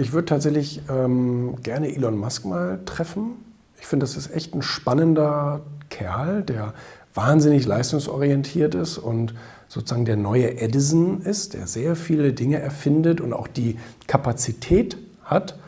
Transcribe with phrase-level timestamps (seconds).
[0.00, 3.32] ich würd tatsächlich ähm, gerne Elon Musk mal treffen.
[3.80, 6.74] Ich finde, das ist echt ein spannender Kerl, der
[7.14, 9.34] wahnsinnig leistungsorientiert ist und
[9.68, 15.58] sozusagen der neue Edison ist, der sehr viele Dinge erfindet und auch die Kapazität hat,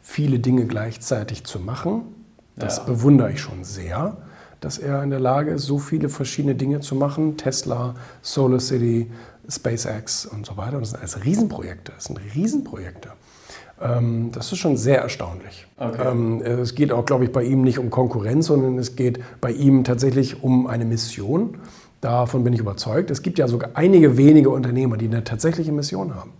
[0.00, 2.02] viele Dinge gleichzeitig zu machen.
[2.56, 2.84] Das ja.
[2.84, 4.16] bewundere ich schon sehr,
[4.60, 7.36] dass er in der Lage ist, so viele verschiedene Dinge zu machen.
[7.36, 9.10] Tesla, Solar City,
[9.48, 10.76] SpaceX und so weiter.
[10.76, 11.92] Und das sind alles Riesenprojekte.
[11.94, 13.12] Das sind Riesenprojekte.
[13.82, 15.66] Ähm, das ist schon sehr erstaunlich.
[15.76, 16.08] Okay.
[16.10, 19.50] Ähm, es geht auch, glaube ich, bei ihm nicht um Konkurrenz, sondern es geht bei
[19.50, 21.58] ihm tatsächlich um eine Mission.
[22.00, 23.10] Davon bin ich überzeugt.
[23.10, 26.30] Es gibt ja sogar einige wenige Unternehmer, die eine tatsächliche Mission haben.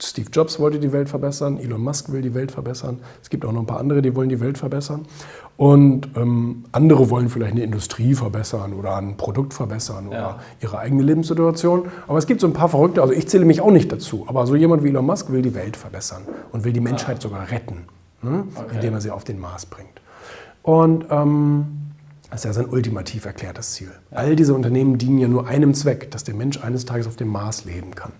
[0.00, 2.98] Steve Jobs wollte die Welt verbessern, Elon Musk will die Welt verbessern.
[3.22, 5.06] Es gibt auch noch ein paar andere, die wollen die Welt verbessern.
[5.56, 10.38] Und ähm, andere wollen vielleicht eine Industrie verbessern oder ein Produkt verbessern oder ja.
[10.60, 11.86] ihre eigene Lebenssituation.
[12.08, 14.46] Aber es gibt so ein paar Verrückte, also ich zähle mich auch nicht dazu, aber
[14.48, 17.84] so jemand wie Elon Musk will die Welt verbessern und will die Menschheit sogar retten,
[18.22, 18.44] ne?
[18.56, 18.74] okay.
[18.74, 20.00] indem er sie auf den Mars bringt.
[20.62, 21.66] Und ähm,
[22.30, 23.92] das ist ja sein ultimativ erklärtes Ziel.
[24.10, 24.16] Ja.
[24.16, 27.28] All diese Unternehmen dienen ja nur einem Zweck, dass der Mensch eines Tages auf dem
[27.28, 28.10] Mars leben kann.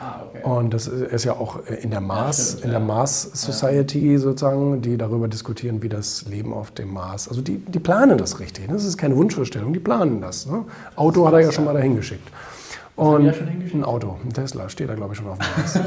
[0.00, 0.42] Ah, okay.
[0.42, 4.96] Und das ist ja auch in der Mars, ja, in der Mars Society sozusagen, die
[4.96, 7.28] darüber diskutieren, wie das Leben auf dem Mars.
[7.28, 8.66] Also die, die planen das richtig.
[8.66, 8.74] Ne?
[8.74, 10.46] Das ist keine Wunschvorstellung, die planen das.
[10.46, 10.64] Ne?
[10.96, 12.26] Auto hat er ja schon mal dahin geschickt.
[12.96, 13.34] Und
[13.74, 15.78] ein Auto, ein Tesla, steht da glaube ich schon auf dem Mars.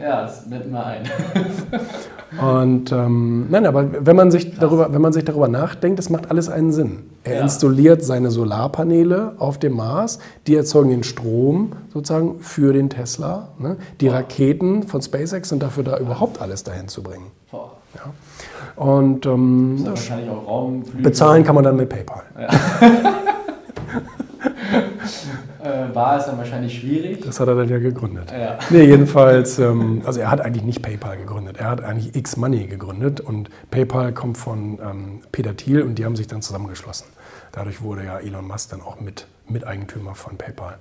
[0.00, 1.02] ja, das nennt man ein.
[2.40, 6.30] Und ähm, nein, aber wenn man, sich darüber, wenn man sich darüber nachdenkt, das macht
[6.30, 7.10] alles einen Sinn.
[7.24, 7.42] Er ja.
[7.42, 13.48] installiert seine Solarpaneele auf dem Mars, die erzeugen den Strom sozusagen für den Tesla.
[13.58, 13.76] Ne?
[14.00, 14.14] Die wow.
[14.14, 17.26] Raketen von SpaceX sind dafür da, überhaupt alles dahin zu bringen.
[17.50, 17.72] Wow.
[17.94, 18.82] Ja.
[18.82, 20.72] Und ähm, wahrscheinlich auch
[21.02, 22.22] bezahlen kann man dann mit PayPal.
[22.38, 22.48] Ja.
[25.62, 27.20] äh, war es dann wahrscheinlich schwierig.
[27.24, 28.32] Das hat er dann ja gegründet.
[28.32, 28.58] Ja.
[28.70, 33.20] Nee, jedenfalls, ähm, also er hat eigentlich nicht PayPal gegründet, er hat eigentlich X-Money gegründet
[33.20, 37.06] und PayPal kommt von ähm, Peter Thiel und die haben sich dann zusammengeschlossen.
[37.52, 40.78] Dadurch wurde ja Elon Musk dann auch mit Miteigentümer von PayPal.